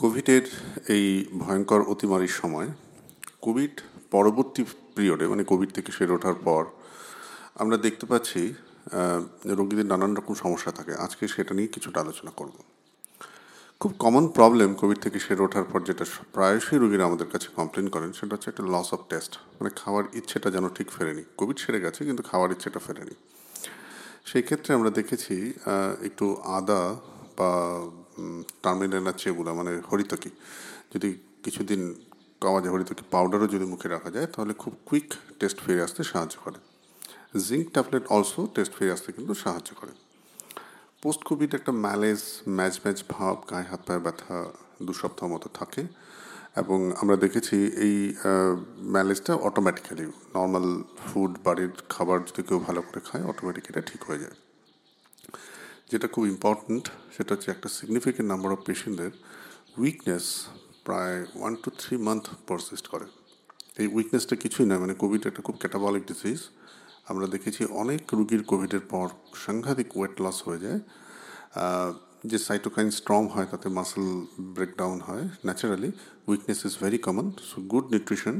কোভিডের 0.00 0.44
এই 0.96 1.06
ভয়ঙ্কর 1.42 1.80
অতিমারির 1.92 2.34
সময় 2.40 2.68
কোভিড 3.44 3.74
পরবর্তী 4.14 4.62
পিরিয়ডে 4.94 5.26
মানে 5.32 5.42
কোভিড 5.50 5.70
থেকে 5.76 5.90
সেরে 5.96 6.12
ওঠার 6.16 6.36
পর, 6.46 6.62
আমরা 7.62 7.76
দেখতে 7.86 8.04
পাচ্ছি 8.10 8.42
রোগীদের 9.58 9.86
নানান 9.92 10.12
রকম 10.18 10.34
সমস্যা 10.44 10.70
থাকে। 10.78 10.92
আজকে 11.04 11.24
সেটা 11.34 11.52
নিয়ে 11.58 11.70
কিছুটা 11.74 11.98
আলোচনা 12.04 12.32
করব। 12.40 12.56
খুব 13.80 13.92
কমন 14.04 14.24
প্রবলেম 14.36 14.70
কোভিড 14.80 14.98
থেকে 15.04 15.18
সেরে 15.26 15.42
ওঠার 15.46 15.66
পর 15.70 15.80
যেটা 15.88 16.04
প্রায়শই 16.34 16.78
রোগীরা 16.82 17.04
আমাদের 17.10 17.28
কাছে 17.32 17.48
কমপ্লেন 17.58 17.86
করেন, 17.94 18.10
সেটা 18.18 18.32
হচ্ছে 18.34 18.48
একটা 18.52 18.64
লস 18.74 18.88
অফ 18.96 19.00
টেস্ট 19.10 19.32
মানে 19.58 19.70
খাওয়ার 19.80 20.04
ইচ্ছেটা 20.18 20.48
যেন 20.54 20.64
ঠিক 20.76 20.88
ফেরেনি। 20.96 21.24
কোভিড 21.40 21.56
সেরে 21.64 21.78
গেছে, 21.84 22.00
কিন্তু 22.08 22.22
খাওয়ার 22.30 22.50
ইচ্ছেটা 22.54 22.80
ফেরেনি। 22.86 23.16
সেই 24.30 24.42
ক্ষেত্রে 24.48 24.70
আমরা 24.78 24.90
দেখেছি 24.98 25.34
একটু 26.08 26.26
আদা 26.58 26.80
বা 27.38 27.50
টার্মিনেলা 28.64 29.12
চেগুলা 29.22 29.50
মানে 29.58 29.72
হরিতকি, 29.90 30.30
যদি 30.92 31.08
কিছুদিন 31.44 31.80
পাওয়া 32.42 32.60
যায় 32.62 32.72
হরিতকি, 32.74 33.02
পাউডারও 33.14 33.46
যদি 33.54 33.66
মুখে 33.72 33.88
রাখা 33.94 34.10
যায়, 34.16 34.28
তাহলে 34.34 34.52
খুব 34.62 34.72
কুইক 34.88 35.08
টেস্ট 35.40 35.58
ফিরে 35.64 35.82
আসতে 35.86 36.00
সাহায্য 36.12 36.36
করে। 36.44 36.58
জিঙ্ক 37.48 37.66
ট্যাবলেট 37.74 38.04
অলসো 38.14 38.40
টেস্ট 38.54 38.72
ফিরে 38.76 38.92
আসতে 38.96 39.08
কিন্তু 39.16 39.32
সাহায্য 39.44 39.70
করে। 39.80 39.92
পোস্ট 41.02 41.22
কোভিড 41.28 41.50
একটা 41.58 41.72
ম্যালেজ 41.86 42.20
ম্যাচ 42.58 42.74
ম্যাচ 42.84 42.98
ভাব, 43.14 43.34
গায়ে 43.50 43.66
হাত 43.70 43.80
পায়ে 43.86 44.00
ব্যথা 44.06 44.36
দু 44.86 44.92
সপ্তাহ 45.00 45.26
মতো 45.34 45.48
থাকে 45.58 45.82
এবং 46.62 46.78
আমরা 47.02 47.16
দেখেছি 47.24 47.56
এই 47.86 47.96
ম্যালেজটা 48.94 49.32
অটোমেটিক্যালি 49.48 50.06
নর্মাল 50.36 50.66
ফুড 51.06 51.32
বাড়ির 51.46 51.72
খাবার 51.94 52.18
যদি 52.28 52.42
কেউ 52.48 52.58
ভালো 52.66 52.80
করে 52.86 53.00
খায় 53.08 53.24
অটোমেটিক 53.30 53.64
এটা 53.70 53.82
ঠিক 53.90 54.00
হয়ে 54.08 54.20
যায়। 54.24 54.36
যেটা 55.90 56.06
খুব 56.14 56.24
ইম্পর্ট্যান্ট 56.34 56.84
সেটা 57.16 57.30
হচ্ছে 57.34 57.48
একটা 57.50 57.68
সিগনিফিকেন্ট 57.78 58.28
নাম্বার 58.32 58.50
অফ 58.52 58.60
পেশেন্টদের 58.68 59.12
উইকনেস 59.82 60.26
প্রায় 60.86 61.18
one 61.38 61.52
two 61.62 61.68
three 61.80 61.94
month 62.08 62.24
persist 62.48 62.86
করে। 62.92 63.06
এই 63.82 63.86
উইকনেসটা 63.96 64.36
কিছুই 64.36 64.66
নয় 64.70 64.80
মানে 64.84 64.94
কোভিড 65.02 65.22
একটা 65.26 65.42
খুব 65.46 65.56
ক্যাটাবলিক 65.62 66.04
ডিসিজ 66.10 66.40
আমরা 67.10 67.26
দেখেছি 67.34 67.62
অনেক 67.82 68.02
রুগীর 68.18 68.42
কোভিডের 68.50 68.84
পর 68.92 69.06
সাংঘাতিক 69.44 69.88
ওয়েট 69.96 70.14
লস 70.24 70.38
হয়ে 70.46 70.60
যায়। 70.66 70.80
যে 72.30 72.38
সাইটোকাইন 72.38 72.88
স্ট্রং 72.90 73.22
হয়, 73.34 73.46
তাতে 73.52 73.68
মাসেল 73.78 74.06
ব্রেকডাউন 74.56 74.98
হয়। 75.00 75.24
Naturally 75.46 75.90
weakness 76.28 76.60
is 76.68 76.74
very 76.82 76.98
common 76.98 77.26
so 77.50 77.56
good 77.72 77.86
nutrition 77.92 78.36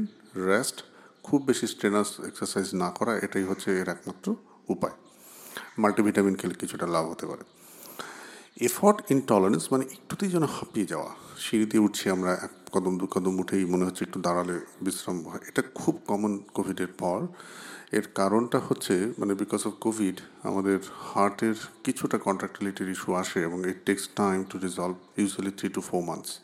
rest 0.51 0.77
খুব 1.23 1.39
বেশি 1.49 1.67
স্ট্রেনাস 1.67 2.09
এক্সারসাইজ 2.29 2.67
না 2.75 2.89
করা, 2.97 3.13
এটাই 3.25 3.43
হচ্ছে 3.43 3.69
এর 3.81 3.89
একমাত্র 3.95 4.27
উপায়। 4.73 4.95
মাল্টিভিটামিন 5.77 6.35
খেলে 6.35 6.53
কিছুটা 6.53 6.87
লাভ 6.87 7.05
হতে 7.05 7.25
পারে। 7.25 7.43
এফর্ট 8.65 9.11
ইনটলারেন্স 9.11 9.67
মানে 9.71 9.85
একটুতেই 9.85 10.29
যেন 10.29 10.43
হাঁপিয়ে 10.43 10.85
যাওয়া। 10.85 11.15
সিঁড়িতে 11.37 11.77
উঠছি 11.77 12.09
আমরা, 12.09 12.33
এক 12.33 12.49
কদম, 12.71 12.97
দু 12.97 13.07
কদম 13.07 13.39
উঠেই 13.39 13.65
মনে 13.65 13.85
হচ্ছে 13.85 14.05
একটু 14.05 14.21
দাঁড়ালে 14.21 14.59
বিশ্রাম 14.81 15.27
হয়। 15.27 15.39
এটা 15.47 15.61
খুব 15.75 15.99
কমন 16.07 16.39
কোভিডের 16.53 16.87
পর। 16.87 17.27
এর 17.91 18.01
কারণটা 18.15 18.61
হচ্ছে 18.67 19.13
মানে 19.17 19.33
বিকজ 19.33 19.67
অফ 19.67 19.73
কোভিড 19.81 20.21
আমাদের 20.43 20.79
হার্টের 20.99 21.53
কিছুটা 21.83 22.17
কন্ট্রাক্টিলিটির 22.17 22.89
ইস্যু 22.89 23.13
আসে 23.13 23.41
এবং 23.43 23.69
it 23.69 23.85
takes 23.85 24.09
time 24.15 24.43
to 24.43 24.57
resolve 24.57 24.95
usually 25.17 25.51
three 25.51 25.69
to 25.69 25.81
four 25.81 26.01
months 26.03 26.39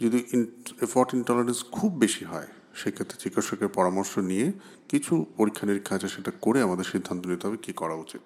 যদি 0.00 0.24
ইন 0.32 0.46
এফর্ট 0.82 1.14
ইনটলারেন্স 1.14 1.64
খুব 1.72 1.96
বেশি 1.98 2.24
হয় 2.24 2.46
সেক্ষেত্রে 2.74 3.16
চিকিৎসকের 3.18 3.68
পরামর্শ 3.68 4.18
নিয়ে 4.18 4.52
কিছু 4.88 5.26
পরীক্ষা 5.36 5.66
নিরীক্ষা 5.66 5.94
আছে, 5.94 6.08
সেটা 6.08 6.32
করে 6.40 6.62
আমাদের 6.62 6.84
সিদ্ধান্ত 6.84 7.26
নিতে 7.26 7.46
হবে 7.46 7.56
কী 7.56 7.72
করা 7.72 7.94
উচিত। 7.94 8.24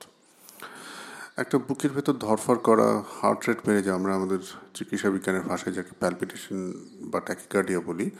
একটা 1.37 1.59
বুকের 1.59 1.91
ভেতর 1.91 2.12
ধরফর 2.12 2.59
করা 2.59 3.03
হার্ট 3.20 3.48
রেট 3.48 3.59
বেড়ে 3.67 3.83
যায় 3.83 3.97
আমরা 3.97 4.15
আমাদের 4.15 4.39
চিকিৎসা 4.75 5.11
বিজ্ঞানের 5.11 5.43
ভাষায় 5.43 5.75
যাকে 5.75 5.93
প্যালপিটেশন 6.01 6.73
বা 7.01 7.20
ট্যাকিকার্ডিয়া 7.20 7.81
বলি, 7.81 8.11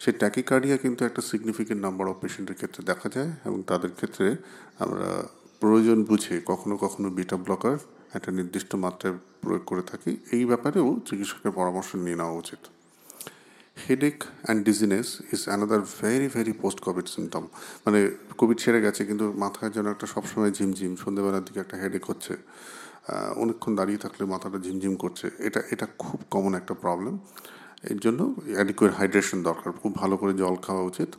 সেই 0.00 0.12
ট্যাকিকার্ডিয়া 0.12 0.76
কিন্তু 0.76 1.04
একটা 1.04 1.22
সিগনিফিকেন্ট 1.22 1.82
নাম্বার 1.82 2.08
অফ 2.08 2.16
পেশেন্টের 2.20 2.54
ক্ষেত্রে 2.54 2.84
দেখা 2.84 3.08
যায় 3.08 3.30
এবং 3.44 3.62
তাদের 3.62 3.90
ক্ষেত্রে 3.90 4.36
আমরা 4.78 5.08
প্রয়োজন 5.60 6.04
বুঝে 6.04 6.40
কখনো 6.46 6.76
কখনো 6.76 7.10
বিটা 7.10 7.36
ব্লকার 7.36 7.78
একটা 8.14 8.30
নির্দিষ্ট 8.32 8.74
মাত্রায় 8.74 9.14
প্রয়োগ 9.42 9.62
করে 9.64 9.82
থাকি। 9.82 10.16
এই 10.32 10.44
ব্যাপারেও 10.44 11.00
চিকিৎসকের 11.06 11.50
পরামর্শ 11.50 11.96
নিয়ে 11.96 12.16
নেওয়া 12.16 12.32
উচিত। 12.32 12.58
Headache 13.86 14.16
and 14.28 14.60
dizziness 14.68 15.06
is 15.34 15.40
another 15.48 15.82
very 16.00 16.28
very 16.36 16.54
post 16.62 16.78
COVID 16.86 17.06
symptom 17.14 17.44
মানে 17.84 17.98
কোভিড 18.40 18.58
সেরে 18.64 18.80
গেছে, 18.86 19.02
কিন্তু 19.10 19.26
মাথায় 19.44 19.70
যেন 19.76 19.86
একটা 19.94 20.06
সবসময় 20.14 20.50
ঝিমঝিম 20.58 20.92
সন্ধ্যেবেলার 21.04 21.44
দিকে 21.46 21.58
একটা 21.64 21.76
হেডেক 21.82 22.04
হচ্ছে 22.10 22.34
অনেকক্ষণ 23.42 23.72
দাঁড়িয়ে 23.78 24.00
থাকলে 24.04 24.22
মাথাটা 24.34 24.58
ঝিমঝিম 24.66 24.94
করছে। 25.02 25.26
এটা 25.48 25.60
এটা 25.74 25.86
খুব 26.02 26.18
কমন 26.34 26.52
একটা 26.60 26.74
প্রবলেম 26.84 27.14
এর 27.92 27.98
জন্য 28.04 28.20
অ্যাডিকুয়েট 28.58 28.92
হাইড্রেশন 28.98 29.38
দরকার, 29.48 29.70
খুব 29.82 29.92
ভালো 30.02 30.14
করে 30.20 30.32
জল 30.42 30.56
খাওয়া 30.66 30.84
উচিত। 30.90 31.10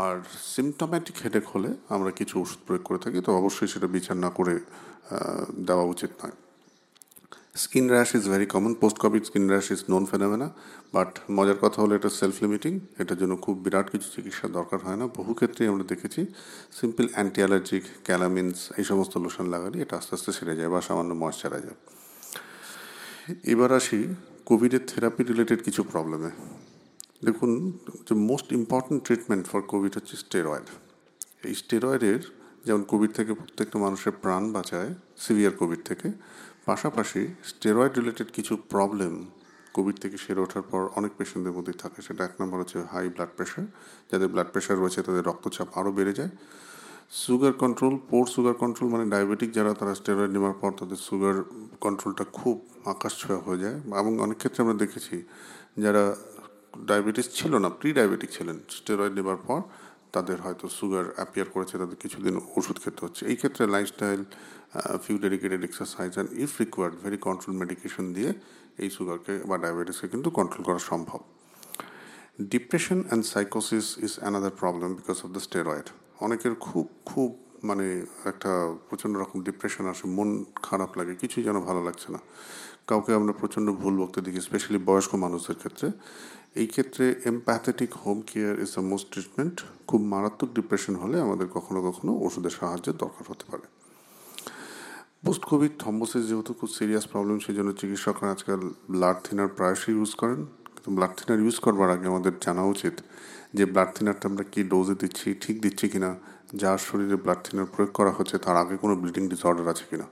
আর 0.00 0.14
সিমটোম্যাটিক 0.54 1.16
হেডেক 1.22 1.44
হলে 1.54 1.70
আমরা 1.94 2.10
কিছু 2.18 2.34
ওষুধ 2.42 2.60
প্রয়োগ 2.66 2.82
করে 2.88 3.00
থাকি, 3.04 3.18
তো 3.26 3.30
অবশ্যই 3.40 3.68
সেটা 3.74 3.88
বিচার 3.96 4.16
না 4.24 4.30
করে 4.38 4.54
দেওয়া 5.68 5.86
উচিত 5.94 6.10
নয়। 6.20 6.36
Skin 7.56 7.90
rash 7.90 8.14
is 8.14 8.28
very 8.28 8.46
common 8.46 8.74
post 8.74 8.98
COVID 8.98 9.24
skin 9.24 9.50
rash 9.50 9.70
is 9.70 9.84
known 9.90 10.06
phenomena 10.06 10.52
but 10.92 11.18
মজার 11.30 11.54
কথা 11.60 11.82
হলো 11.82 11.94
এটা 11.94 12.08
সেলফ 12.08 12.42
লিমিটিং 12.42 12.80
এটার 12.98 13.18
জন্য 13.18 13.36
খুব 13.36 13.58
বিরাট 13.58 13.90
কিছু 13.90 14.08
চিকিৎসা 14.16 14.48
দরকার 14.48 14.80
হয় 14.80 14.96
না। 14.96 15.06
বহু 15.06 15.34
ক্ষেত্রেই 15.34 15.68
আমরা 15.68 15.84
দেখেছি 15.84 16.26
সিম্পল 16.80 17.08
অ্যান্টি 17.12 17.40
অ্যালার্জিক 17.40 17.82
ক্যালামিনস 18.04 18.72
এই 18.76 18.84
সমস্ত 18.84 19.16
লোশন 19.16 19.46
লাগালে 19.46 19.82
এটা 19.82 19.96
আস্তে 19.96 20.14
আস্তে 20.14 20.32
সেরে 20.32 20.56
যায় 20.56 20.68
বা 20.68 20.80
সামান্য 20.80 21.14
ময়শ্চারাইজার 21.14 21.76
এবার 23.44 23.72
আসি 23.72 24.14
কোভিডের 24.44 24.80
থেরাপি 24.86 25.24
রিলেটেড 25.24 25.62
কিছু 25.62 25.82
প্রবলেমে 25.82 26.30
দেখুন, 27.24 27.78
যে 28.10 28.14
most 28.14 28.52
important 28.52 29.04
treatment 29.04 29.46
for 29.46 29.60
COVID 29.60 29.96
হচ্ছে 29.96 30.16
স্টেরয়েড 30.16 30.66
এই 31.46 31.54
স্টেরয়েডের 31.54 32.18
যেমন 32.66 32.82
কোভিড 32.82 33.12
থেকে 33.12 33.34
প্রত্যেকটা 33.34 33.78
মানুষের 33.78 34.12
প্রাণ 34.22 34.52
বাঁচায় 34.52 34.94
সিভিয়ার 35.16 35.52
কোভিড 35.52 35.82
থেকে 35.84 36.08
পাশাপাশি 36.68 37.22
স্টেরয়েড 37.44 37.92
রিলেটেড 37.98 38.28
কিছু 38.32 38.56
প্রবলেম 38.72 39.12
কোভিড 39.76 39.96
থেকে 39.96 40.16
সেরে 40.24 40.40
ওঠার 40.40 40.62
পর 40.62 40.82
অনেক 40.98 41.12
পেশেন্টদের 41.18 41.52
মধ্যে 41.52 41.72
থাকে। 41.72 41.98
সেটা 42.02 42.22
এক 42.24 42.34
নম্বর 42.40 42.58
হচ্ছে 42.58 42.78
হাই 42.92 43.08
ব্লাড 43.08 43.32
প্রেশার 43.36 43.66
যাদের 44.12 44.28
ব্লাড 44.28 44.48
প্রেশার 44.52 44.76
রয়েছে, 44.78 45.00
তাদের 45.02 45.24
রক্তচাপ 45.24 45.68
আরও 45.78 45.90
বেড়ে 45.92 46.12
যায়। 46.12 46.30
Sugar 47.22 47.52
control 47.52 47.94
poor 48.10 48.24
sugar 48.26 48.54
control 48.54 48.88
মানে 48.90 49.04
ডায়াবেটিক 49.10 49.50
যারা, 49.52 49.74
তারা 49.74 49.92
স্টেরয়েড 49.94 50.30
নেওয়ার 50.30 50.56
পর 50.60 50.70
তাদের 50.80 50.96
সুগার 50.96 51.36
কন্ট্রোলটা 51.80 52.24
খুব 52.38 52.56
আকাশ 52.84 53.12
ছোঁয়া 53.22 53.40
হয়ে 53.46 53.58
যায়। 53.58 53.76
এবং 54.00 54.12
অনেক 54.24 54.36
ক্ষেত্রে 54.36 54.60
আমরা 54.64 54.76
দেখেছি, 54.84 55.16
যারা 55.84 56.02
ডায়াবেটিস 56.88 57.26
ছিল 57.38 57.52
না 57.64 57.68
প্রি 57.78 57.88
ডায়াবেটিক 57.92 58.30
ছিলেন 58.36 58.56
স্টেরয়েড 58.78 59.12
নেবার 59.18 59.38
পর 59.46 59.60
তাদের 60.16 60.38
হয়তো 60.44 60.66
সুগার 60.78 61.06
অ্যাপিয়ার 61.18 61.48
করেছে, 61.54 61.74
তাদের 61.82 61.98
কিছুদিন 62.04 62.34
ওষুধ 62.58 62.76
খেতে 62.82 63.00
হচ্ছে। 63.04 63.22
এই 63.30 63.36
ক্ষেত্রে 63.40 63.62
lifestyle 63.74 64.20
few 65.04 65.16
dedicated 65.24 65.62
exercise 65.68 66.10
and 66.16 66.30
if 66.44 66.50
required 66.62 66.94
very 67.04 67.18
control 67.26 67.54
medication 67.62 68.04
দিয়ে 68.16 68.30
এই 68.82 68.88
সুগারকে 68.96 69.32
বা 69.48 69.56
ডায়াবেটিসকে 69.62 70.06
কিন্তু 70.14 70.28
কন্ট্রোল 70.38 70.62
করা 70.68 70.80
সম্ভব। 70.92 71.20
Depression 72.52 72.98
and 73.06 73.22
সাইকোসিস 73.34 73.86
is 74.06 74.12
another 74.22 74.54
problem 74.60 74.90
because 74.98 75.18
of 75.24 75.28
the 75.36 75.42
steroid 75.46 75.86
অনেকের 76.26 76.54
খুব 76.66 76.86
খুব 77.10 77.30
মানে 77.70 77.86
একটা 78.30 78.52
প্রচণ্ড 78.88 79.14
রকম 79.22 79.38
ডিপ্রেশন 79.48 79.84
আসে, 79.92 80.04
মন 80.16 80.28
খারাপ 80.66 80.90
লাগে, 80.98 81.14
কিছুই 81.22 81.42
যেন 81.48 81.56
ভালো 81.68 81.80
লাগছে 81.86 82.08
না। 82.14 82.20
কাউকে 82.90 83.10
আমরা 83.18 83.32
প্রচণ্ড 83.40 83.66
ভুল 83.80 83.94
বকতে 84.00 84.18
দেখি 84.26 84.40
স্পেশালি 84.48 84.78
বয়স্ক 84.88 85.12
মানুষদের 85.24 85.56
ক্ষেত্রে। 85.62 85.88
এই 86.60 86.66
ক্ষেত্রে 86.74 87.04
empathetic 87.32 87.90
home 88.02 88.18
care 88.30 88.54
is 88.64 88.70
the 88.76 88.82
most 88.90 89.06
treatment 89.12 89.56
খুব 89.88 90.00
মারাত্মক 90.12 90.50
ডিপ্রেশন 90.58 90.94
হলে 91.02 91.16
আমাদের 91.26 91.46
কখনো 91.56 91.78
কখনো 91.88 92.10
ওষুধের 92.26 92.54
সাহায্যের 92.58 92.96
দরকার 93.02 93.24
হতে 93.30 93.46
পারে। 93.50 93.66
পোস্ট 95.24 95.42
কোভিড 95.50 95.72
থম্বোসিস 95.82 96.22
যেহেতু 96.30 96.52
খুব 96.60 96.70
সিরিয়াস 96.78 97.06
প্রবলেম 97.12 97.36
সেই 97.44 97.54
জন্য 97.58 97.70
চিকিৎসকরা 97.80 98.28
আজকাল 98.30 98.62
ব্লাড 98.94 99.18
থিনার 99.24 99.50
প্রায়শই 99.58 99.92
ইউজ 99.98 100.12
করেন। 100.22 100.40
কিন্তু 100.74 100.90
ব্লাড 100.96 101.12
থিনার 101.18 101.38
ইউজ 101.44 101.56
করবার 101.64 101.88
আগে 101.96 102.06
আমাদের 102.12 102.32
জানা 102.44 102.62
উচিত 102.74 102.94
যে 103.56 103.64
ব্লাড 103.72 103.90
থিনারটা 103.96 104.24
আমরা 104.30 104.44
কী 104.52 104.60
ডোজে 104.72 104.94
দিচ্ছি, 105.02 105.28
ঠিক 105.42 105.56
দিচ্ছি 105.64 105.86
কিনা। 105.92 106.10
যার 106.54 106.78
শরীরে 106.78 107.16
ব্লাড 107.16 107.38
থিনার 107.44 107.66
প্রয়োগ 107.66 107.92
করা 107.92 108.10
হচ্ছে 108.10 108.38
তার 108.38 108.56
আগে 108.56 108.76
কোনো 108.76 108.96
ব্লিডিং 108.96 109.28
ডিসঅর্ডার 109.28 109.68
আছে 109.68 109.84
কিনা? 109.90 110.04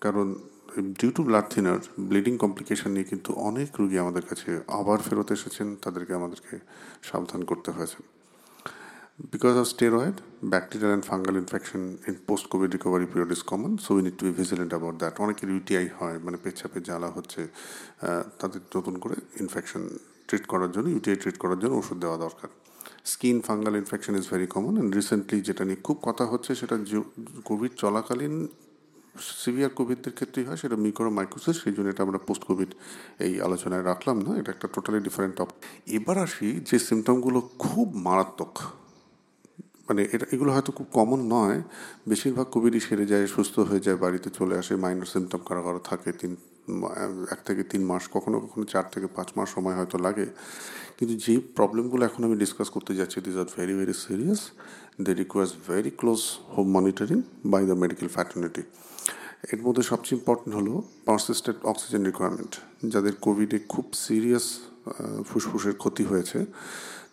কারণ 0.00 0.34
due 0.80 1.10
to 1.10 1.22
blood 1.22 1.44
thinner 1.50 1.78
bleeding 2.00 2.38
complication 2.38 2.90
নিয়ে 2.90 3.04
কিন্তু 3.04 3.32
অনেক 3.32 3.68
রুগী 3.78 3.98
আমাদের 3.98 4.22
কাছে 4.22 4.60
আবার 4.68 4.98
ফেরত 4.98 5.32
এসেছেন 5.32 5.76
তাদেরকে 5.82 6.14
আমাদেরকে 6.14 6.58
সাবধান 7.02 7.44
করতে 7.44 7.70
হয়েছে। 7.70 8.02
Because 9.32 9.58
of 9.62 9.66
steroid, 9.74 10.16
bacterial 10.50 10.92
and 10.96 11.04
fungal 11.10 11.36
infection 11.44 11.80
in 12.08 12.14
post-COVID 12.28 12.70
recovery 12.76 13.06
period 13.12 13.30
is 13.36 13.42
common, 13.52 13.72
so 13.84 13.88
we 13.96 14.02
need 14.06 14.18
to 14.22 14.24
be 14.28 14.32
vigilant 14.40 14.72
about. 14.78 15.04
অনেকের 15.18 15.50
ইউটিআই 15.50 15.88
হয় 15.98 16.18
মানে 16.18 16.36
পেছাপে 16.42 16.80
জ্বালা 16.80 17.06
হচ্ছে 17.06 17.48
তাদের 18.38 18.60
নতুন 18.76 18.98
করে 18.98 19.14
ইনফেকশন 19.40 19.98
ট্রিট 20.28 20.46
করার 20.46 20.72
জন্য 20.72 20.88
ইউটিআই 20.88 21.16
ট্রিট 21.16 21.38
করার 21.38 21.58
জন্য 21.58 21.74
ওষুধ 21.74 21.98
দেওয়া 21.98 22.16
দরকার। 22.16 22.48
Skin 23.04 23.36
fungal 23.46 23.74
infection 23.82 24.14
is 24.20 24.26
very 24.32 24.48
common 24.54 24.74
and 24.76 24.92
recently 24.98 25.38
যেটা 25.48 25.62
নিয়ে 25.68 25.80
খুব 25.86 25.96
কথা 26.06 26.24
হচ্ছে 26.32 26.50
সেটা 26.60 26.76
কোভিড 27.48 27.72
চলাকালীন 27.82 28.34
সিভিয়ার 29.42 29.72
কোভিডদের 29.78 30.14
ক্ষেত্রেই 30.18 30.44
হয়, 30.48 30.58
সেটা 30.62 30.76
মিক্রো 30.84 31.10
মাইক্রোসিস 31.18 31.56
সেই 31.62 31.72
জন্য 31.76 31.88
এটা 31.92 32.02
আমরা 32.06 32.18
পোস্ট 32.28 32.42
কোভিড 32.48 32.70
এই 33.26 33.32
আলোচনায় 33.46 33.84
রাখলাম 33.90 34.16
না, 34.26 34.32
এটা 34.40 34.50
একটা 34.54 34.66
টোটালি 34.74 35.00
ডিফারেন্ট 35.08 35.34
টপ 35.38 35.50
এবার 35.98 36.16
আসি 36.26 36.48
যে 36.68 36.76
সিমটমগুলো 36.86 37.38
খুব 37.64 37.86
মারাত্মক 38.06 38.52
মানে 39.88 40.02
এটা, 40.14 40.26
এগুলো 40.34 40.50
হয়তো 40.56 40.70
খুব 40.78 40.88
কমন 40.98 41.20
নয়, 41.34 41.58
বেশিরভাগ 42.10 42.46
কোভিডই 42.54 42.80
সেরে 42.86 43.06
যায়, 43.12 43.24
সুস্থ 43.34 43.54
হয়ে 43.70 43.82
যায়, 43.86 43.98
বাড়িতে 44.04 44.28
চলে 44.38 44.54
আসে 44.60 44.72
মাইনর 44.84 45.08
সিমটম 45.12 45.40
কারও 45.48 45.62
কারও 45.66 45.80
থাকে, 45.90 46.10
তিন 46.20 46.32
এক 47.34 47.40
থেকে 47.48 47.62
তিন 47.72 47.82
মাস, 47.90 48.02
কখনো 48.16 48.36
কখনো 48.44 48.64
চার 48.72 48.84
থেকে 48.94 49.06
পাঁচ 49.16 49.28
মাস 49.36 49.48
সময় 49.56 49.76
হয়তো 49.78 49.96
লাগে। 50.06 50.26
কিন্তু 50.96 51.14
যেই 51.24 51.38
প্রবলেমগুলো 51.58 52.02
এখন 52.08 52.20
আমি 52.26 52.36
ডিসকাস 52.42 52.68
করতে 52.76 52.92
যাচ্ছি 52.98 53.18
this 53.26 53.36
are 53.42 53.48
very 53.56 53.74
very 53.78 53.94
serious 54.06 54.40
they 55.04 55.12
requires 55.22 55.52
very 55.68 55.92
close 56.00 56.20
home 56.54 56.66
monitoring 56.76 57.18
by 57.52 57.62
the 57.70 57.76
medical 57.82 58.08
fraternity 58.16 58.62
এর 59.52 59.60
মধ্যে 59.66 59.82
সবচেয়ে 59.90 60.16
ইম্পর্টেন্ট 60.18 60.52
হলো 60.58 60.72
পারসিস্টেন্ট 61.08 61.58
অক্সিজেন 61.70 62.02
রিকোয়ারমেন্ট 62.10 62.52
যাদের 62.92 63.14
কোভিডে 63.26 63.58
খুব 63.72 63.86
সিরিয়াস 64.06 64.46
ফুসফুসের 65.28 65.74
ক্ষতি 65.82 66.04
হয়েছে, 66.10 66.38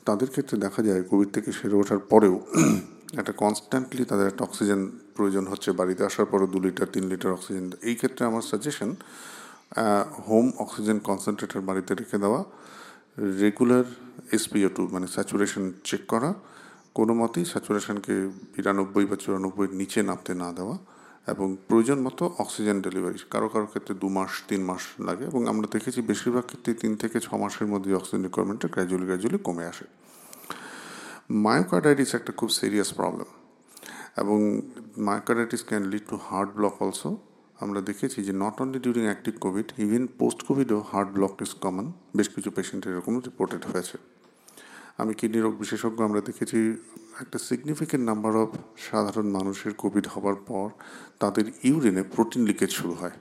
তাদের 0.07 0.29
ক্ষেত্রে 0.33 0.55
দেখা 0.65 0.81
যায় 0.87 1.01
কোভিড 1.11 1.29
থেকে 1.35 1.49
সেরে 1.57 1.75
ওঠার 1.81 2.01
পরেও 2.11 2.35
একটা 3.21 3.33
কনস্ট্যান্টলি 3.43 4.03
তাদের 4.11 4.27
একটা 4.31 4.43
অক্সিজেন 4.47 4.81
প্রয়োজন 5.15 5.45
হচ্ছে, 5.51 5.69
বাড়িতে 5.79 6.01
আসার 6.09 6.27
পরও 6.31 6.47
দু 6.53 6.59
লিটার, 6.65 6.87
তিন 6.95 7.03
লিটার 7.11 7.31
অক্সিজেন 7.37 7.65
এই 7.89 7.95
ক্ষেত্রে 7.99 8.23
আমার 8.29 8.43
সাজেশন 8.49 8.89
হোম 10.27 10.45
অক্সিজেন 10.63 10.97
কনসেন্ট্রেটার 11.09 11.63
বাড়িতে 11.69 11.91
রেখে 12.01 12.17
দেওয়া 12.23 12.41
রেগুলার 13.41 13.87
এসপিও 14.37 14.69
টু 14.75 14.81
মানে 14.95 15.07
স্যাচুরেশন 15.15 15.63
চেক 15.87 16.01
করা, 16.13 16.29
কোনো 16.97 17.13
মতেই 17.21 17.45
স্যাচুরেশনকে 17.51 18.13
বিরানব্বই 18.53 19.05
বা 19.09 19.15
চুরানব্বইয়ের 19.23 19.73
নিচে 19.79 19.99
নামতে 20.09 20.31
না 20.43 20.49
দেওয়া, 20.57 20.75
এবং 21.33 21.47
প্রয়োজন 21.67 21.99
মতো 22.07 22.23
অক্সিজেন 22.43 22.77
ডেলিভারি 22.85 23.19
কারও 23.33 23.47
কারও 23.53 23.67
ক্ষেত্রে 23.71 23.93
দু 24.01 24.07
মাস, 24.17 24.31
তিন 24.49 24.61
মাস 24.69 24.83
লাগে, 25.07 25.23
এবং 25.31 25.41
আমরা 25.51 25.67
দেখেছি 25.75 25.99
বেশিরভাগ 26.11 26.43
ক্ষেত্রে 26.49 26.71
তিন 26.81 26.91
থেকে 27.01 27.17
ছ 27.25 27.29
মাসের 27.41 27.67
মধ্যে 27.73 27.89
অক্সিজেন 27.99 28.21
রিকোয়ারমেন্টটা 28.27 28.67
গ্র্যাজুয়ালি 28.73 29.05
গ্র্যাজুয়ালি 29.09 29.39
কমে 29.47 29.65
আসে। 29.71 29.85
মায়োকার্ডাইটিস 31.29 32.15
একটা 32.15 32.31
খুব 32.31 32.49
সিরিয়াস 32.49 32.93
প্রবলেম 32.93 33.25
এবং 34.17 34.61
myocarditis 34.97 35.63
can 35.63 35.83
lead 35.83 36.01
to 36.09 36.19
heart 36.23 36.49
block 36.55 36.81
also 36.81 37.17
আমরা 37.59 37.81
দেখেছি 37.81 38.23
যে 38.23 38.33
not 38.33 38.61
only 38.61 38.79
during 38.79 39.03
active 39.03 39.33
COVID 39.41 39.71
even 39.77 40.07
post 40.07 40.43
কোভিডও 40.43 40.83
heart 40.91 41.09
block 41.09 41.41
is 41.41 41.53
common 41.53 41.91
বেশ 42.15 42.29
কিছু 42.29 42.51
পেশেন্টের 42.51 42.91
এরকম 42.93 43.17
রিপোর্টেড 43.17 43.65
হয়েছে। 43.65 43.97
আমি 44.97 45.13
কিডনি 45.13 45.41
রোগ 45.41 45.53
বিশেষজ্ঞ, 45.57 46.03
আমরা 46.03 46.21
দেখেছি 46.21 46.77
একটা 47.21 47.37
সিগনিফিকেন্ট 47.37 48.05
নাম্বার 48.05 48.35
অফ 48.35 48.49
সাধারণ 48.77 49.29
মানুষের 49.29 49.73
কোভিড 49.73 50.07
হওয়ার 50.07 50.35
পর 50.35 50.69
তাদের 51.19 51.51
ইউরিনে 51.63 52.03
প্রোটিন 52.03 52.45
লিকেজ 52.45 52.69
শুরু 52.69 52.93
হয়। 52.93 53.11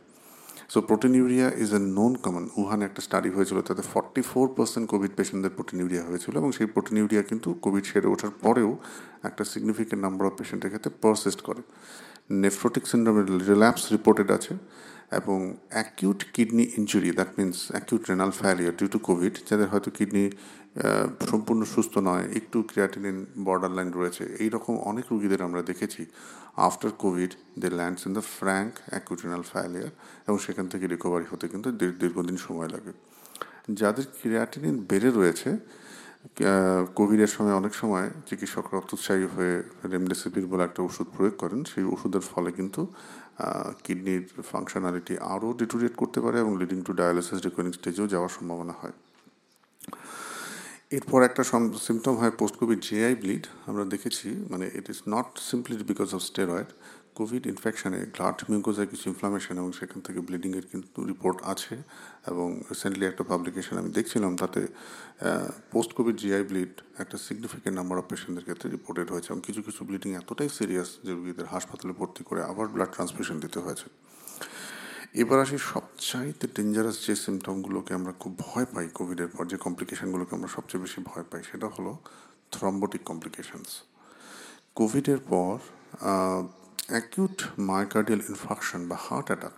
So 0.73 0.79
proteinuria 1.21 1.47
is 1.65 1.71
a 1.79 1.81
known 1.99 2.13
common 2.25 2.45
উহানে 2.61 2.85
একটা 2.89 3.01
স্টাডি 3.07 3.31
হয়েছিল, 3.37 3.59
তাতে 3.69 3.83
ফর্টি 3.93 4.23
ফোর 4.31 4.47
পার্সেন্ট 4.57 4.85
কোভিড 4.93 5.13
পেশেন্টদের 5.19 5.53
প্রোটিন 5.57 5.79
ইউরিয়া 5.83 6.05
হয়েছিল 6.09 6.35
এবং 6.43 6.51
সেই 6.59 6.69
প্রোটিন 6.75 6.97
ইউরিয়া 7.01 7.23
কিন্তু 7.31 7.49
কোভিড 7.65 7.85
সেরে 7.91 8.09
ওঠার 8.15 8.33
পরেও 8.45 8.71
একটা 9.29 9.43
সিগনিফিকেন্ট 9.53 10.01
নাম্বার 10.07 10.25
অফ 10.29 10.35
পেশেন্টের 10.41 10.71
ক্ষেত্রে 10.73 10.93
পারসিস্ট 11.05 11.41
করে। 11.49 11.63
নেফ্রোটিক 12.45 12.85
সিন্ড্রোমের 12.93 13.27
রিল্যাপস 13.51 13.85
রিপোর্টেড 13.95 14.29
আছে 14.39 14.55
এবং 15.21 15.39
acute 15.75 16.21
kidney 16.35 16.65
injury 16.79 17.11
that 17.19 17.31
means 17.39 17.57
acute 17.75 18.03
renal 18.11 18.33
failure 18.41 18.73
due 18.79 18.89
to 18.95 18.99
COVID 19.09 19.35
যাদের 19.49 19.69
হয়তো 19.73 19.89
কিডনি 19.97 20.25
সম্পূর্ণ 21.31 21.61
সুস্থ 21.75 21.95
নয়, 22.09 22.25
একটু 22.39 22.59
ক্রিয়াটিনিন 22.71 23.17
বর্ডার 23.47 23.73
লাইন 23.77 23.91
রয়েছে, 23.99 24.25
এইরকম 24.45 24.75
অনেক 24.91 25.05
রুগীদের 25.13 25.41
আমরা 25.47 25.61
দেখেছি। 25.71 26.03
After 26.67 26.93
COVID 27.05 27.33
they 27.61 27.69
lands 27.81 28.03
in 28.07 28.13
the 28.19 28.25
frank 28.37 28.73
acute 28.91 29.19
renal 29.25 29.45
failure 29.53 29.91
এবং 30.27 30.39
সেখান 30.47 30.67
থেকে 30.73 30.85
রিকভারি 30.87 31.27
হতে 31.31 31.45
কিন্তু 31.49 31.69
দীর্ঘদিন 32.01 32.37
সময় 32.47 32.69
লাগে। 32.75 32.93
যাদের 33.81 34.05
ক্রিয়াটিনিন 34.21 34.77
বেড়ে 34.91 35.11
রয়েছে 35.11 35.51
কোভিডের 36.99 37.31
সময় 37.37 37.55
অনেক 37.61 37.73
সময় 37.75 38.07
চিকিৎসকরা 38.29 38.77
অত্যুৎসাহী 38.81 39.27
হয়ে 39.35 39.55
রেমডেসিভির 39.93 40.47
বলে 40.53 40.63
একটা 40.69 40.81
ওষুধ 40.89 41.07
প্রয়োগ 41.17 41.35
করেন। 41.43 41.61
সেই 41.73 41.85
ওষুধের 41.95 42.25
ফলে 42.31 42.51
কিন্তু 42.59 42.83
কিডনির 43.85 44.25
ফাংশনালিটি 44.51 45.15
আরও 45.35 45.49
ডিটোরিয়েট 45.61 45.95
করতে 45.97 46.19
পারে 46.25 46.37
এবং 46.45 46.53
লিডিং 46.59 46.79
টু 46.83 46.93
ডায়ালিসিস 46.93 47.39
রিকোয়ারিং 47.47 47.73
স্টেজেও 47.79 48.07
যাওয়ার 48.15 48.33
সম্ভাবনা 48.39 48.75
হয়। 48.81 48.97
এরপর 50.91 51.21
একটা 51.23 51.43
সিমটম 51.87 52.15
হয় 52.21 52.33
পোস্ট 52.41 52.57
কোভিড 52.61 52.81
জেআই 52.89 53.15
ব্লিড 53.23 53.45
আমরা 53.67 53.85
দেখেছি 53.85 54.29
মানে 54.53 54.67
it 54.75 54.87
is 54.95 54.99
not 55.15 55.29
simply 55.51 55.75
because 55.91 56.09
of 56.15 56.21
steroid 56.23 56.69
COVID 57.15 57.43
ইনফেকশনে 57.47 58.01
গ্লাড 58.15 58.37
মিউকোজায় 58.51 58.89
কিছু 58.93 59.05
ইনফ্লামেশন 59.13 59.55
এবং 59.59 59.71
সেখান 59.81 60.01
থেকে 60.07 60.21
ব্লিডিংয়ের 60.21 60.67
কিন্তু 60.73 60.99
রিপোর্ট 61.13 61.39
আছে। 61.53 61.75
এবং 62.31 62.49
রিসেন্টলি 62.71 63.05
একটা 63.07 63.25
পাবলিকেশন 63.33 63.75
আমি 63.79 63.91
দেখছিলাম, 63.99 64.33
তাতে 64.43 64.61
পোস্ট 65.73 65.91
কোভিড 65.97 66.17
জিআই 66.23 66.43
ব্লিড 66.51 66.73
একটা 67.03 67.17
সিগনিফিকেন্ট 67.27 67.75
নাম্বার 67.79 67.97
অফ 67.99 68.07
পেশেন্টদের 68.11 68.45
ক্ষেত্রে 68.45 68.69
রিপোর্টেড 68.77 69.09
হয়েছে 69.13 69.29
এবং 69.33 69.41
কিছু 69.47 69.61
কিছু 69.67 69.81
ব্লিডিং 69.89 70.11
এতটাই 70.21 70.49
সিরিয়াস 70.59 70.91
যে 71.05 71.13
রুগীদের 71.19 71.47
হাসপাতালে 71.55 71.93
ভর্তি 72.01 72.23
করে 72.29 72.41
আবার 72.51 72.67
ব্লাড 72.75 72.91
ট্রান্সফিউশন 72.95 73.37
দিতে 73.45 73.59
হয়েছে। 73.65 73.87
এবার 75.23 75.39
আসি 75.45 75.59
সবচাইতে 75.73 76.47
ডেঞ্জারাস 76.57 76.97
যে 77.07 77.15
সিমটমগুলোকে 77.25 77.93
আমরা 77.99 78.13
খুব 78.23 78.33
ভয় 78.47 78.67
পাই 78.75 78.87
কোভিডের 78.99 79.31
পর, 79.35 79.45
যে 79.53 79.57
কমপ্লিকেশানগুলোকে 79.67 80.33
আমরা 80.39 80.51
সবচেয়ে 80.57 80.81
বেশি 80.85 80.99
ভয় 81.11 81.25
পাই, 81.31 81.41
সেটা 81.51 81.69
হলো 81.75 81.93
থ্রম্বোটিক 82.55 83.03
কমপ্লিকেশানস 83.11 83.71
কোভিডের 84.79 85.21
পর 85.33 85.55
অ্যাকিউট 86.93 87.37
মাইকার্ডিয়াল 87.73 88.21
ইনফাকশন 88.31 88.81
বা 88.91 88.97
হার্ট 89.07 89.27
অ্যাটাক 89.31 89.57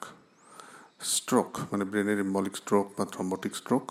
স্ট্রোক 1.14 1.50
মানে 1.70 1.84
ব্রেনের 1.90 2.18
ইম্বলিক 2.26 2.54
স্ট্রোক 2.62 2.86
বা 2.98 3.04
thrombotic 3.14 3.52
stroke 3.60 3.84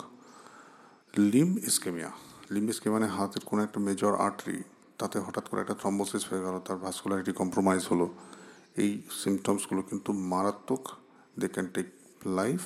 limb 1.32 1.50
ischaemia 1.70 2.10
limb 2.54 2.66
ischaemia 2.72 2.96
মানে 2.98 3.08
হাতের 3.16 3.42
কোনো 3.48 3.60
একটা 3.66 3.78
মেজর 3.86 4.12
আর্টারি 4.26 4.58
তাতে 5.00 5.16
হঠাৎ 5.26 5.44
করে 5.48 5.60
একটা 5.64 5.76
থ্রম্বোসিস 5.82 6.22
হয়ে 6.30 6.42
গেল, 6.46 6.56
তার 6.66 6.78
ভাস্কুলারিটি 6.84 7.32
কম্প্রোমাইজ 7.40 7.82
হলো। 7.90 8.06
এই 8.82 8.90
সিমটমসগুলো 9.20 9.80
কিন্তু 9.90 10.10
মারাত্মক 10.32 10.82
দে 11.40 11.46
ক্যান 11.54 11.66
টেক 11.74 11.86
লাইফ 12.38 12.60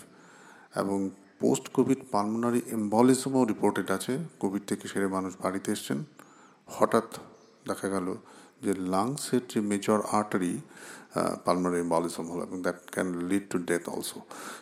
এবং 0.82 0.98
পোস্ট 1.42 1.64
কোভিড 1.76 2.00
পালমোনারি 2.14 2.60
এম্বলিজমও 2.78 3.42
রিপোর্টেড 3.52 3.88
আছে। 3.96 4.12
কোভিড 4.42 4.62
থেকে 4.70 4.84
সেরে 4.90 5.08
মানুষ 5.16 5.32
বাড়িতে 5.44 5.68
এসছেন। 5.76 5.98
হঠাৎ 6.76 7.08
দেখা 7.68 7.88
গেল 7.94 8.08
যে 8.64 8.72
লাংসের 8.94 9.42
যে 9.52 9.58
মেজর 9.70 10.00
আর্টারি 10.18 10.52
পালমারি 11.44 11.78
এম্বলিজম 11.86 12.24
হলো 12.32 12.42
এবং 12.48 12.58
that 12.66 12.78
can 12.94 13.08
lead 13.28 13.44
to 13.50 13.58
death 13.70 13.84
also 13.94 14.18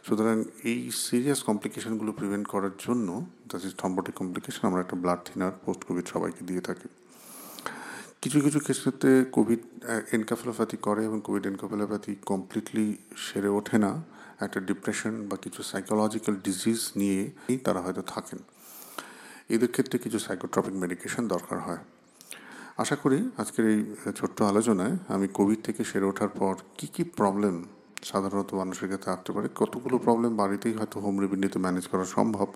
সুতরাং 0.07 0.37
এই 0.71 0.79
সিরিয়াস 1.07 1.40
কমপ্লিকেশনগুলো 1.49 2.11
প্রিভেন্ট 2.12 2.47
করার 2.49 2.75
জন্য 2.87 3.09
দ্যাট 3.49 3.62
ইজ 3.69 3.73
থম্বোটিক 3.83 4.14
কমপ্লিকেশন 4.14 4.62
আমরা 4.69 4.81
একটা 4.81 4.97
ব্লাড 5.02 5.21
থিনার 5.26 5.55
পোস্ট 5.64 5.83
কোভিড 5.88 6.07
সবাইকে 6.14 6.43
দিয়ে 6.49 6.62
থাকি। 6.69 6.88
কিছু 8.23 8.41
কিছু 8.41 8.61
ক্ষেত্রে 8.61 9.25
কোভিড 9.25 9.59
এনকাফেলোপ্যাথি 10.12 10.77
করে 10.77 11.05
এবং 11.05 11.21
কোভিড 11.25 11.47
এনকাফেলোপ্যাথি 11.47 12.17
কমপ্লিটলি 12.27 12.97
সেরে 13.17 13.49
ওঠে 13.49 13.79
না। 13.79 14.03
একটা 14.41 14.61
ডিপ্রেশন 14.61 15.29
বা 15.29 15.37
কিছু 15.37 15.62
সাইকোলজিক্যাল 15.62 16.37
ডিজিজ 16.37 16.93
নিয়েই 16.97 17.59
তারা 17.59 17.81
হয়তো 17.81 18.03
থাকেন। 18.03 18.39
এদের 19.49 19.71
ক্ষেত্রে 19.71 19.99
কিছু 19.99 20.19
সাইকোট্রপিক 20.19 20.75
মেডিকেশন 20.75 21.29
দরকার 21.29 21.59
হয়। 21.59 21.79
আশা 22.77 22.97
করি 22.97 23.31
আজকের 23.39 23.69
এই 23.69 23.85
ছোট্ট 24.17 24.43
আলোচনায় 24.43 24.97
আমি 25.09 25.29
কোভিড 25.29 25.65
থেকে 25.65 25.85
সেরে 25.85 26.07
ওঠার 26.07 26.29
পর 26.29 26.55
কি 26.79 26.87
কি 26.87 27.05
প্রবলেম 27.05 27.65
সাধারণত 28.04 28.54
মানুষের 28.54 28.88
ক্ষেত্রে 28.88 29.12
আসতে 29.12 29.33
পারে। 29.33 29.49
কতগুলো 29.54 29.99
প্রবলেম 29.99 30.37
বাড়িতেই 30.37 30.73
হয়তো 30.73 31.00
হোম 31.00 31.21
রেভিনিউতে 31.21 31.59
ম্যানেজ 31.59 31.87
করা 31.87 32.04
সম্ভব 32.04 32.47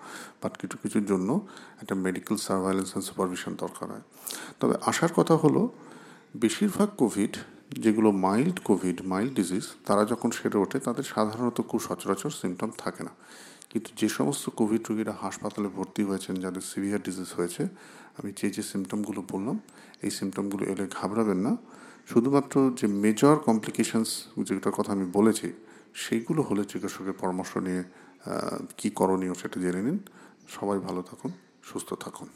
বাট 0.43 0.57
কিছু, 0.57 0.79
কিছুর 0.79 1.05
জন্য 1.05 1.47
একটা 1.83 1.95
মেডিকেল 1.95 2.37
সার্ভাইলেন্স 2.37 2.89
অ্যান্ড 2.89 3.07
সুপারভিশন 3.09 3.55
দরকার 3.55 3.91
হয়। 3.91 4.01
তবে 4.61 4.75
আসার 4.87 5.13
কথা 5.17 5.37
হলো, 5.37 5.69
বেশিরভাগ 6.37 6.89
কোভিড 6.97 7.37
যেগুলো 7.71 8.13
মাইল্ড 8.13 8.61
কোভিড 8.65 9.03
মাইল্ড 9.05 9.35
ডিজিজ 9.35 9.65
তারা 9.87 10.05
যখন 10.05 10.31
সেরে 10.31 10.59
ওঠে, 10.59 10.79
তাদের 10.79 11.05
সাধারণত 11.05 11.61
খুব 11.61 11.81
সচরাচর 11.81 12.31
সিমটম 12.31 12.71
থাকে 12.79 13.05
না। 13.05 13.11
কিন্তু 13.71 13.91
যে 13.97 14.09
সমস্ত 14.09 14.51
কোভিড 14.51 14.83
রোগীরা 14.91 15.15
হাসপাতালে 15.21 15.69
ভর্তি 15.69 16.03
হয়েছেন, 16.03 16.35
যাদের 16.35 16.63
সিভিয়ার 16.63 17.03
ডিজিজ 17.03 17.35
হয়েছে, 17.37 17.69
আমি 18.19 18.33
যে 18.37 18.51
যে 18.51 18.63
সিমটমগুলো 18.63 19.25
বললাম, 19.31 19.59
এই 20.03 20.11
সিমটমগুলো 20.11 20.65
এলে 20.67 20.89
ঘাবড়াবেন 21.01 21.37
না। 21.37 21.57
শুধুমাত্র 22.11 22.55
যে 22.81 22.87
মেজর 22.87 23.37
কমপ্লিকেশানস 23.37 24.11
যেটার 24.39 24.73
কথা 24.73 24.93
আমি 24.93 25.07
বলেছি 25.13 25.53
সেইগুলো 25.95 26.43
হলে 26.43 26.65
চিকিৎসকের 26.65 27.13
পরামর্শ 27.13 27.57
নিয়ে 27.57 27.83
কী 28.79 28.89
করণীয় 28.91 29.35
সেটা 29.35 29.61
জেনে 29.61 29.83
নিন। 29.83 29.99
সবাই 30.49 30.79
ভালো 30.79 31.03
থাকুন, 31.03 31.31
সুস্থ 31.63 31.95
থাকুন। 31.95 32.29